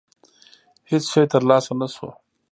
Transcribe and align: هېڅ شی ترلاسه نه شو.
هېڅ 0.89 1.03
شی 1.11 1.21
ترلاسه 1.31 1.73
نه 1.79 1.87
شو. 1.93 2.09